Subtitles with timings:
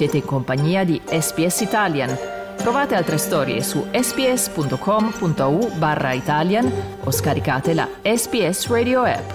[0.00, 2.16] Siete in compagnia di SPS Italian.
[2.56, 6.72] Trovate altre storie su sps.com.au barra Italian
[7.04, 9.30] o scaricate la SPS Radio app.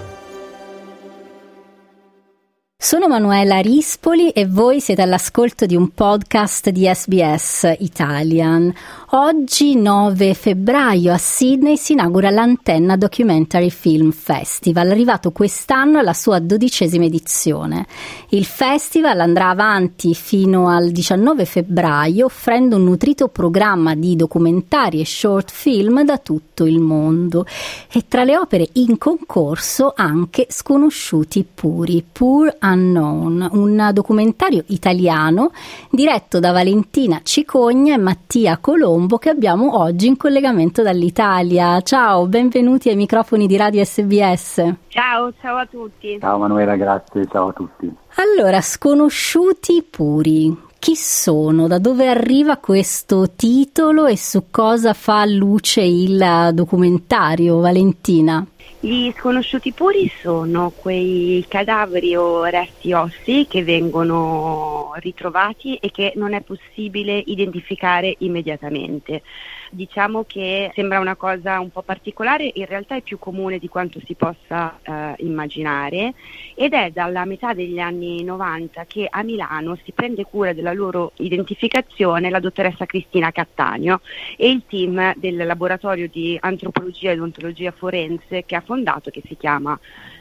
[2.76, 8.72] Sono Manuela Rispoli e voi siete all'ascolto di un podcast di SBS Italian.
[9.18, 16.38] Oggi 9 febbraio a Sydney si inaugura l'Antenna Documentary Film Festival, arrivato quest'anno alla sua
[16.38, 17.86] dodicesima edizione.
[18.28, 25.06] Il festival andrà avanti fino al 19 febbraio offrendo un nutrito programma di documentari e
[25.06, 27.46] short film da tutto il mondo
[27.90, 35.52] e tra le opere in concorso anche Sconosciuti Puri, Pur Unknown, un documentario italiano
[35.90, 41.80] diretto da Valentina Cicogna e Mattia Colombo che abbiamo oggi in collegamento dall'Italia.
[41.82, 44.74] Ciao, benvenuti ai microfoni di Radio SBS.
[44.88, 46.18] Ciao, ciao a tutti.
[46.18, 47.88] Ciao Manuela, grazie, ciao a tutti.
[48.16, 55.82] Allora, Sconosciuti Puri, chi sono, da dove arriva questo titolo e su cosa fa luce
[55.82, 58.44] il documentario, Valentina?
[58.86, 66.34] Gli sconosciuti puri sono quei cadaveri o resti ossi che vengono ritrovati e che non
[66.34, 69.22] è possibile identificare immediatamente.
[69.70, 74.00] Diciamo che sembra una cosa un po' particolare, in realtà è più comune di quanto
[74.06, 76.14] si possa eh, immaginare
[76.54, 81.10] ed è dalla metà degli anni 90 che a Milano si prende cura della loro
[81.16, 84.00] identificazione la dottoressa Cristina Cattaneo
[84.36, 88.74] e il team del laboratorio di antropologia ed ontologia forense che ha fondato
[89.10, 89.78] che si chiama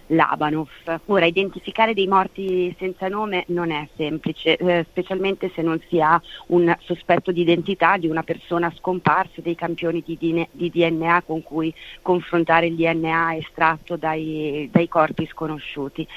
[0.08, 0.70] Labanov.
[1.06, 6.22] Ora, identificare dei morti senza nome non è semplice, eh, specialmente se non si ha
[6.48, 11.74] un sospetto di identità di una persona scomparsa, dei campioni di, di DNA con cui
[12.02, 16.08] confrontare il DNA estratto dai, dai corpi sconosciuti.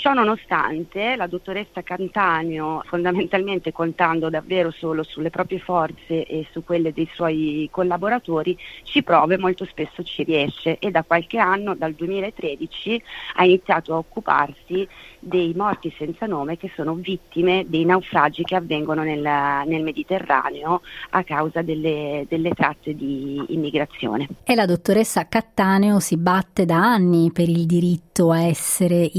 [0.00, 6.94] Ciò nonostante, la dottoressa Cantanio, fondamentalmente contando davvero solo sulle proprie forze e su quelle
[6.94, 13.02] dei suoi collaboratori, ci prove molto spesso ci riesce e da qualche anno, dal 2013,
[13.34, 14.88] ha iniziato a occuparsi
[15.18, 20.80] dei morti senza nome che sono vittime dei naufragi che avvengono nel, nel Mediterraneo
[21.10, 24.28] a causa delle, delle tratte di immigrazione.
[24.44, 29.10] E la dottoressa Cattaneo si batte da anni per il diritto a essere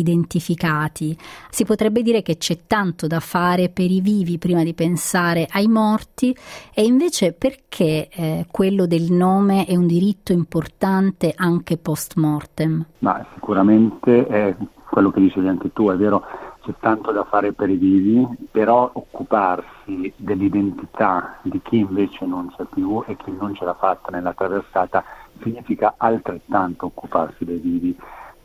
[0.71, 1.17] identificati.
[1.49, 5.67] Si potrebbe dire che c'è tanto da fare per i vivi prima di pensare ai
[5.67, 6.35] morti
[6.73, 12.85] e invece perché eh, quello del nome è un diritto importante anche post mortem?
[12.99, 14.55] Ma sicuramente è
[14.89, 16.23] quello che dicevi anche tu, è vero,
[16.63, 22.65] c'è tanto da fare per i vivi, però occuparsi dell'identità di chi invece non c'è
[22.71, 25.03] più e chi non ce l'ha fatta nella traversata
[25.41, 27.97] significa altrettanto occuparsi dei vivi,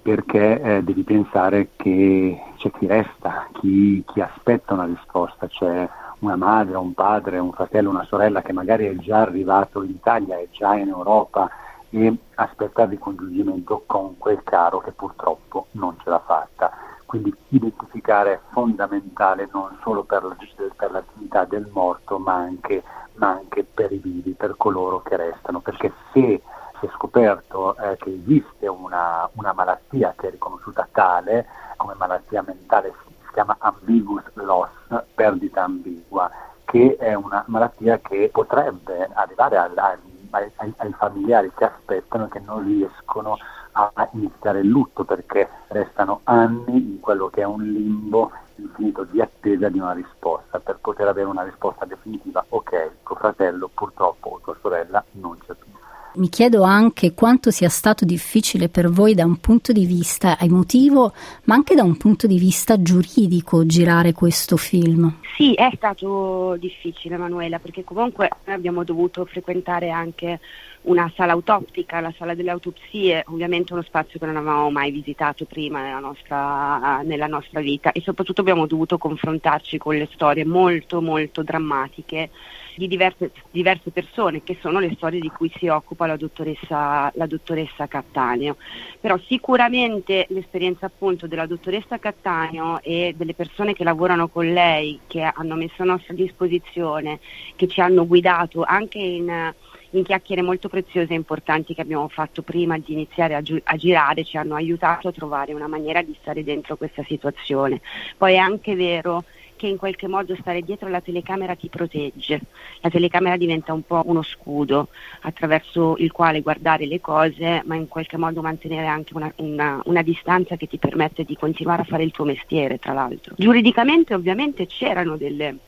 [0.06, 5.88] perché eh, devi pensare che c'è chi resta, chi, chi aspetta una risposta, c'è
[6.20, 10.38] una madre, un padre, un fratello, una sorella che magari è già arrivato in Italia,
[10.38, 11.50] è già in Europa
[11.90, 16.70] e aspetta il ricongiungimento con quel caro che purtroppo non ce l'ha fatta.
[17.04, 20.36] Quindi identificare è fondamentale non solo per la,
[20.76, 22.80] per la del morto ma anche,
[23.14, 26.40] ma anche, per i vivi, per coloro che restano, perché se
[26.78, 32.42] si è scoperto eh, che esiste una, una, malattia che è riconosciuta tale come malattia
[32.42, 34.70] mentale, si, chiama ambiguous loss,
[35.14, 36.30] perdita ambigua,
[36.64, 39.98] che è una malattia che potrebbe arrivare alla
[40.30, 43.36] ai, ai, ai familiari che aspettano e che non riescono
[43.72, 49.20] a iniziare il lutto perché restano anni in quello che è un limbo infinito di
[49.20, 50.58] attesa di una risposta.
[50.60, 55.54] Per poter avere una risposta definitiva ok tuo fratello purtroppo o tua sorella non c'è
[55.54, 55.70] più
[56.16, 61.12] mi chiedo anche quanto sia stato difficile per voi da un punto di vista emotivo,
[61.44, 65.20] ma anche da un punto di vista giuridico girare questo film.
[65.36, 70.40] Sì, è stato difficile Manuela, perché comunque abbiamo dovuto frequentare anche
[70.82, 75.44] una sala autoptica, la sala delle autopsie, ovviamente uno spazio che non avevamo mai visitato
[75.44, 81.02] prima nella nostra, nella nostra vita e soprattutto abbiamo dovuto confrontarci con le storie molto
[81.02, 82.30] molto drammatiche
[82.76, 87.26] di diverse, diverse, persone, che sono le storie di cui si occupa la dottoressa, la
[87.26, 88.56] dottoressa Cattaneo.
[89.00, 95.22] Però sicuramente l'esperienza appunto della dottoressa Cattaneo e delle persone che lavorano con lei, che
[95.22, 97.20] hanno messo a nostra disposizione,
[97.56, 99.54] che ci hanno guidato anche in
[99.90, 103.76] in chiacchiere molto preziose e importanti che abbiamo fatto prima di iniziare a, gi- a,
[103.76, 107.80] girare ci hanno aiutato a trovare una maniera di stare dentro questa situazione.
[108.16, 109.24] Poi è anche vero
[109.56, 112.40] che in qualche modo stare dietro la telecamera ti protegge.
[112.80, 114.88] La telecamera diventa un po' uno scudo
[115.22, 120.02] attraverso il quale guardare le cose, ma in qualche modo mantenere anche una, una, una
[120.02, 123.34] distanza che ti permette di continuare a fare il tuo mestiere, tra l'altro.
[123.36, 125.58] Giuridicamente ovviamente c'erano delle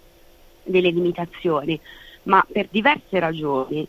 [0.69, 1.79] delle limitazioni,
[2.25, 3.87] ma per diverse ragioni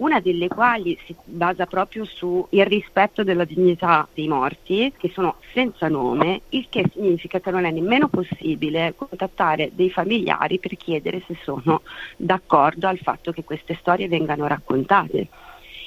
[0.00, 5.88] una delle quali si basa proprio sul rispetto della dignità dei morti, che sono senza
[5.88, 11.36] nome, il che significa che non è nemmeno possibile contattare dei familiari per chiedere se
[11.42, 11.82] sono
[12.16, 15.28] d'accordo al fatto che queste storie vengano raccontate.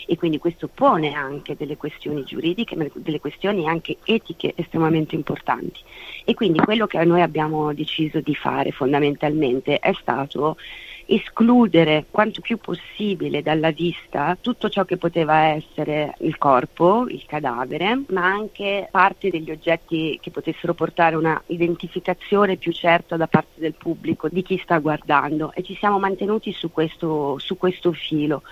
[0.06, 5.80] E quindi questo pone anche delle questioni giuridiche, delle questioni anche etiche estremamente importanti.
[6.26, 10.58] E quindi quello che noi abbiamo deciso di fare fondamentalmente è stato
[11.06, 18.04] escludere quanto più possibile dalla vista tutto ciò che poteva essere il corpo, il cadavere,
[18.10, 23.74] ma anche parte degli oggetti che potessero portare una identificazione più certa da parte del
[23.74, 25.52] pubblico di chi sta guardando.
[25.54, 28.44] E ci siamo mantenuti su questo, su questo filo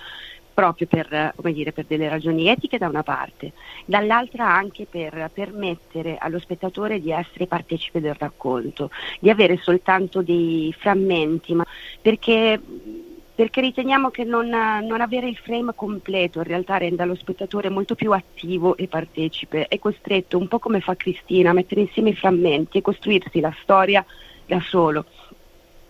[0.52, 3.52] proprio per, dire, per, delle ragioni etiche da una parte,
[3.84, 10.74] dall'altra anche per permettere allo spettatore di essere partecipe del racconto, di avere soltanto dei
[10.78, 11.56] frammenti,
[12.00, 12.60] perché,
[13.34, 17.94] perché, riteniamo che non, non, avere il frame completo in realtà renda lo spettatore molto
[17.94, 22.16] più attivo e partecipe, è costretto, un po' come fa Cristina, a mettere insieme i
[22.16, 24.04] frammenti e costruirsi la storia
[24.46, 25.06] da solo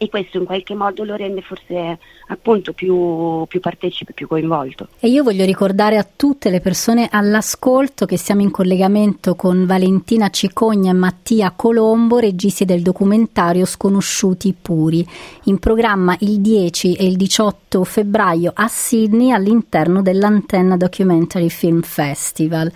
[0.02, 1.96] e questo in qualche modo lo rende forse
[2.26, 4.88] appunto più, più, partecipe, più coinvolto.
[4.98, 10.28] E io voglio ricordare a tutte le persone all'ascolto che siamo in collegamento con Valentina
[10.28, 15.06] Cicogna e Mattia Colombo, registi del documentario Sconosciuti Puri,
[15.44, 22.72] in programma il 10 e il 18 febbraio a Sydney all'interno dell'Antenna Documentary Film Festival.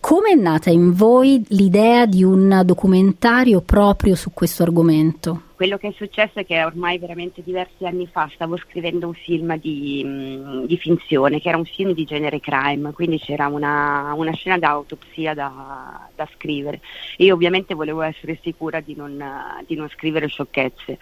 [0.00, 5.42] Come è nata in voi l'idea di un documentario proprio su questo argomento?
[5.54, 9.58] Quello che è successo è che ormai veramente diversi anni fa stavo scrivendo un film
[9.58, 14.32] di, mm, di finzione, che era un film di genere crime, quindi c'era una, una
[14.32, 16.80] scena d'autopsia da, da, scrivere.
[17.16, 19.20] Io ovviamente volevo essere sicura di non,
[19.66, 20.98] di non scrivere sciocchezze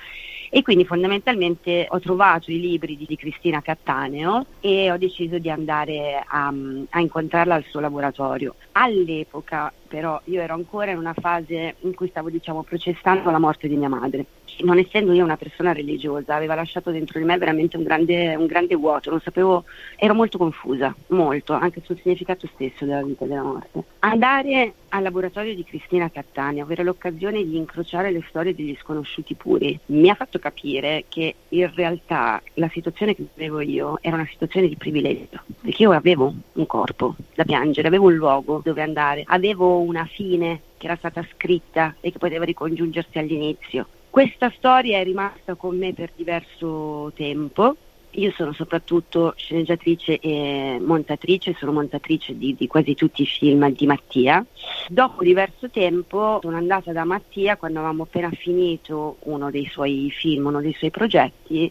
[0.51, 5.51] e quindi fondamentalmente ho trovato i libri di, di Cristina Cattaneo e ho deciso di
[5.51, 6.53] andare a,
[6.91, 8.55] a incontrarla al suo laboratorio.
[8.73, 13.69] All'epoca però io ero ancora in una fase in cui stavo diciamo processando la morte
[13.69, 14.27] di mia madre
[14.61, 18.47] non essendo io una persona religiosa, aveva lasciato dentro di me veramente un grande, un
[18.47, 19.65] grande, vuoto, non sapevo,
[19.97, 23.85] ero molto confusa, molto, anche sul significato stesso della vita e della morte.
[24.01, 29.79] Andare al laboratorio di Cristina Cattaneo, avere l'occasione di incrociare le storie degli sconosciuti puri,
[29.87, 34.69] mi ha fatto capire che in realtà la situazione che vivevo io era una situazione
[34.69, 39.81] di privilegio, perché io avevo un corpo da piangere, avevo un luogo dove andare, avevo
[39.81, 43.87] una fine che era stata scritta e che poteva ricongiungersi all'inizio.
[44.11, 47.77] Questa storia è rimasta con me per diverso tempo.
[48.13, 53.87] Io sono soprattutto sceneggiatrice e montatrice, sono montatrice di, di, quasi tutti i film di
[53.87, 54.45] Mattia.
[54.89, 60.47] Dopo diverso tempo sono andata da Mattia quando avevamo appena finito uno dei suoi film,
[60.47, 61.71] uno dei suoi progetti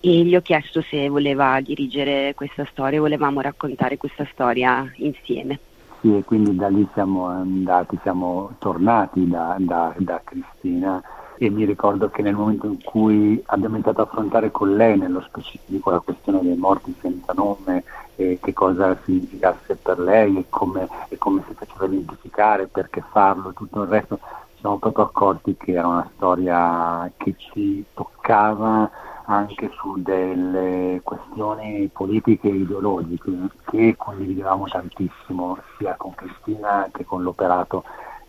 [0.00, 5.60] e gli ho chiesto se voleva dirigere questa storia, volevamo raccontare questa storia insieme.
[6.00, 11.02] Sì, e quindi da lì siamo andati, siamo tornati da, da, da Cristina
[11.46, 15.20] e mi ricordo che nel momento in cui abbiamo iniziato a affrontare con lei nello
[15.20, 17.84] specifico la questione dei morti senza nome
[18.16, 23.50] e che cosa significasse per lei e come, e come si faceva identificare, perché farlo
[23.50, 24.18] e tutto il resto,
[24.54, 28.90] ci siamo proprio accorti che era una storia che ci toccava
[29.26, 33.32] anche su delle questioni politiche e ideologiche
[33.64, 37.84] che condividevamo tantissimo sia con Cristina che con l'operato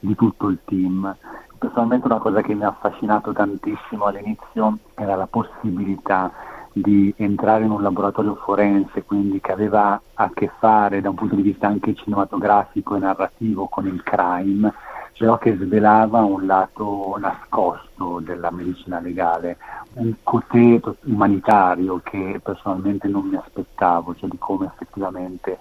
[0.05, 1.15] di tutto il team.
[1.57, 6.31] Personalmente una cosa che mi ha affascinato tantissimo all'inizio era la possibilità
[6.71, 11.35] di entrare in un laboratorio forense, quindi che aveva a che fare da un punto
[11.35, 14.73] di vista anche cinematografico e narrativo con il crime,
[15.17, 19.57] però che svelava un lato nascosto della medicina legale,
[19.93, 25.57] un cotè umanitario che personalmente non mi aspettavo, cioè di come effettivamente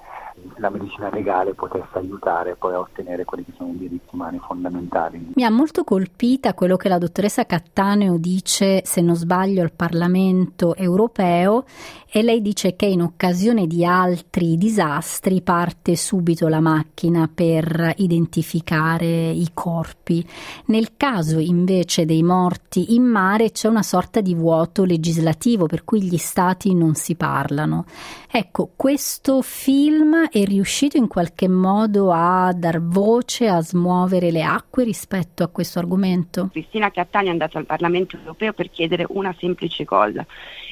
[0.56, 5.32] la medicina legale potesse aiutare poi a ottenere quelli che sono i diritti umani fondamentali.
[5.34, 10.74] Mi ha molto colpita quello che la dottoressa Cattaneo dice, se non sbaglio, al Parlamento
[10.74, 11.64] europeo
[12.10, 19.30] e lei dice che in occasione di altri disastri parte subito la macchina per identificare
[19.30, 20.24] i corpi.
[20.66, 26.02] Nel caso invece dei morti in mare c'è una sorta di vuoto legislativo per cui
[26.02, 27.84] gli stati non si parlano.
[28.30, 34.84] Ecco, questo film è riuscito in qualche modo a dar voce, a smuovere le acque
[34.84, 36.48] rispetto a questo argomento?
[36.52, 40.24] Cristina Cattani è andata al Parlamento europeo per chiedere una semplice cosa,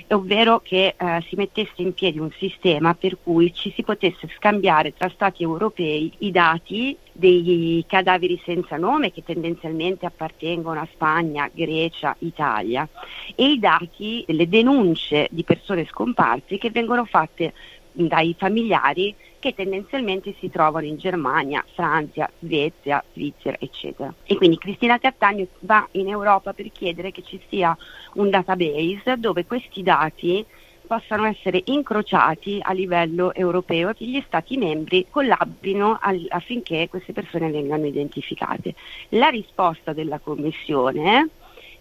[0.09, 4.95] ovvero che eh, si mettesse in piedi un sistema per cui ci si potesse scambiare
[4.95, 12.17] tra Stati europei i dati dei cadaveri senza nome che tendenzialmente appartengono a Spagna, Grecia,
[12.21, 12.89] Italia
[13.35, 17.53] e i dati delle denunce di persone scomparse che vengono fatte
[17.93, 24.15] dai familiari che tendenzialmente si trovano in Germania, Francia, Svezia, Svizzera, eccetera.
[24.23, 27.77] E quindi Cristina Cattagno va in Europa per chiedere che ci sia
[28.15, 30.47] un database dove questi dati
[30.87, 37.13] possano essere incrociati a livello europeo e che gli Stati membri collaborino al, affinché queste
[37.13, 38.77] persone vengano identificate.
[39.09, 41.31] La risposta della Commissione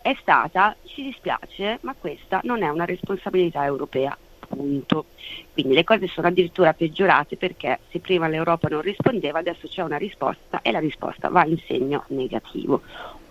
[0.01, 4.18] è stata ci dispiace ma questa non è una responsabilità europea
[4.51, 5.05] punto.
[5.53, 9.98] Quindi le cose sono addirittura peggiorate perché se prima l'Europa non rispondeva, adesso c'è una
[9.98, 12.81] risposta e la risposta va in segno negativo.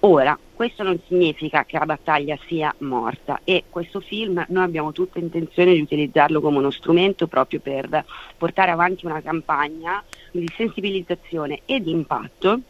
[0.03, 5.19] Ora, questo non significa che la battaglia sia morta e questo film noi abbiamo tutta
[5.19, 8.05] intenzione di utilizzarlo come uno strumento proprio per
[8.39, 12.61] portare avanti una campagna di sensibilizzazione e di impatto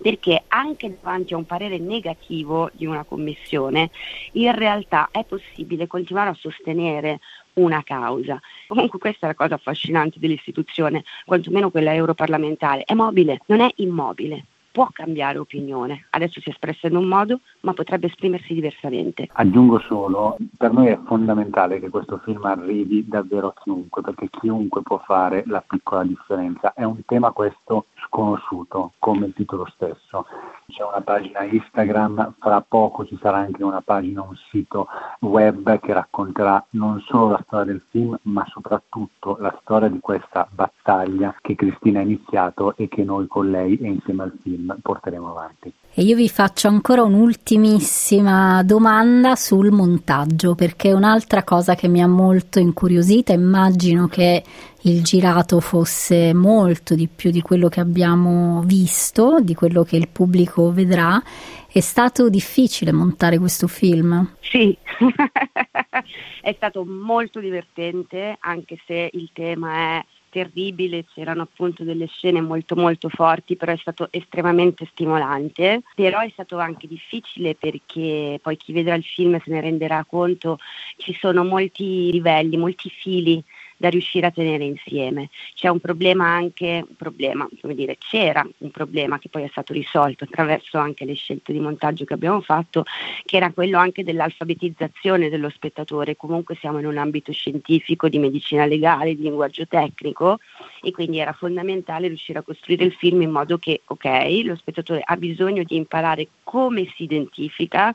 [0.00, 3.90] perché anche davanti a un parere negativo di una commissione
[4.32, 7.20] in realtà è possibile continuare a sostenere
[7.54, 8.40] una causa.
[8.66, 14.44] Comunque questa è la cosa affascinante dell'istituzione, quantomeno quella europarlamentare, è mobile, non è immobile
[14.74, 16.06] può cambiare opinione.
[16.10, 19.28] Adesso si è espressa in un modo, ma potrebbe esprimersi diversamente.
[19.34, 24.82] Aggiungo solo, per noi è fondamentale che questo film arrivi davvero a chiunque, perché chiunque
[24.82, 26.72] può fare la piccola differenza.
[26.74, 30.26] È un tema questo sconosciuto, come il titolo stesso.
[30.66, 34.88] C'è una pagina Instagram, fra poco ci sarà anche una pagina, un sito
[35.20, 40.48] web che racconterà non solo la storia del film, ma soprattutto la storia di questa
[40.50, 45.30] battaglia che Cristina ha iniziato e che noi con lei e insieme al film porteremo
[45.30, 45.72] avanti.
[45.96, 52.02] E io vi faccio ancora un'ultimissima domanda sul montaggio, perché è un'altra cosa che mi
[52.02, 54.42] ha molto incuriosita, immagino che
[54.86, 60.08] il girato fosse molto di più di quello che abbiamo visto, di quello che il
[60.08, 61.22] pubblico vedrà.
[61.66, 64.34] È stato difficile montare questo film?
[64.40, 64.76] Sì,
[66.42, 72.74] è stato molto divertente, anche se il tema è terribile, c'erano appunto delle scene molto
[72.74, 78.72] molto forti, però è stato estremamente stimolante, però è stato anche difficile perché poi chi
[78.72, 80.58] vedrà il film se ne renderà conto,
[80.96, 83.42] ci sono molti livelli, molti fili
[83.84, 85.28] da riuscire a tenere insieme.
[85.54, 89.74] C'è un problema anche, un problema, come dire, c'era un problema che poi è stato
[89.74, 92.84] risolto attraverso anche le scelte di montaggio che abbiamo fatto,
[93.26, 96.16] che era quello anche dell'alfabetizzazione dello spettatore.
[96.16, 100.38] Comunque siamo in un ambito scientifico, di medicina legale, di linguaggio tecnico
[100.80, 105.02] e quindi era fondamentale riuscire a costruire il film in modo che, ok, lo spettatore
[105.04, 107.94] ha bisogno di imparare come si identifica,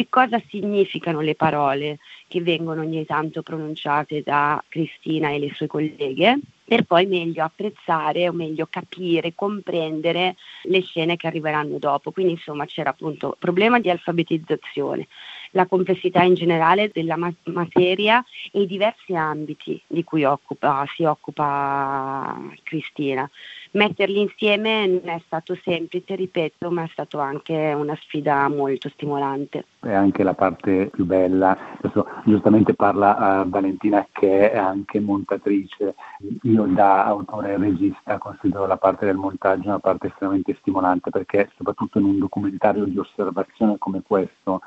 [0.00, 5.66] che cosa significano le parole che vengono ogni tanto pronunciate da Cristina e le sue
[5.66, 12.12] colleghe per poi meglio apprezzare o meglio capire, comprendere le scene che arriveranno dopo.
[12.12, 15.06] Quindi insomma c'era appunto problema di alfabetizzazione,
[15.50, 21.04] la complessità in generale della ma- materia e i diversi ambiti di cui occupa, si
[21.04, 23.28] occupa Cristina.
[23.72, 29.64] Metterli insieme non è stato semplice, ripeto, ma è stato anche una sfida molto stimolante.
[29.78, 35.94] È anche la parte più bella, adesso giustamente parla uh, Valentina che è anche montatrice,
[36.42, 41.50] io da autore e regista considero la parte del montaggio una parte estremamente stimolante perché
[41.56, 44.60] soprattutto in un documentario di osservazione come questo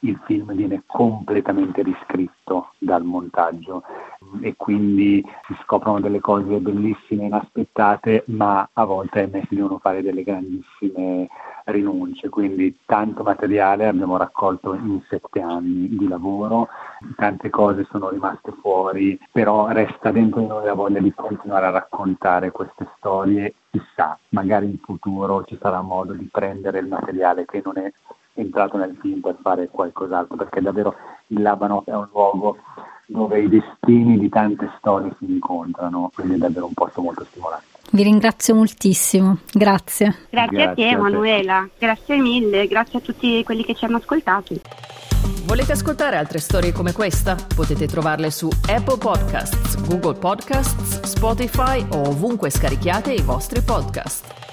[0.00, 3.84] il film viene completamente riscritto dal montaggio.
[4.42, 10.22] E quindi si scoprono delle cose bellissime, inaspettate, ma a volte si devono fare delle
[10.22, 11.28] grandissime
[11.64, 16.68] rinunce, quindi tanto materiale abbiamo raccolto in sette anni di lavoro,
[17.16, 21.70] tante cose sono rimaste fuori, però resta dentro di noi la voglia di continuare a
[21.70, 27.60] raccontare queste storie, chissà, magari in futuro ci sarà modo di prendere il materiale che
[27.64, 27.92] non è
[28.34, 30.94] entrato nel film per fare qualcos'altro, perché davvero
[31.28, 32.56] il Labano è un luogo
[33.06, 37.77] dove i destini di tante storie si incontrano, quindi è davvero un posto molto stimolante.
[37.90, 40.26] Vi ringrazio moltissimo, grazie.
[40.30, 44.60] Grazie, grazie a te Emanuela, grazie mille, grazie a tutti quelli che ci hanno ascoltati.
[45.44, 47.34] Volete ascoltare altre storie come questa?
[47.54, 54.47] Potete trovarle su Apple Podcasts, Google Podcasts, Spotify o ovunque scarichiate i vostri podcast.